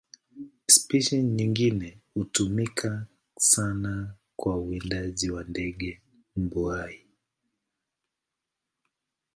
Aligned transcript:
Spishi 0.65 1.21
nyingine 1.23 1.97
hutumika 2.13 3.07
sana 3.37 4.15
kwa 4.35 4.57
uwindaji 4.57 5.31
kwa 5.31 5.43
ndege 5.43 6.01
mbuai. 6.35 7.05